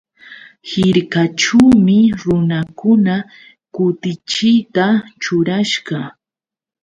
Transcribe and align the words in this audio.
Hirkaćhuumi 0.69 1.97
runakuna 2.21 3.15
kutichiyta 3.73 4.85
ćhurasqa. 5.21 5.99